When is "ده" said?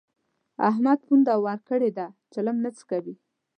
1.97-2.07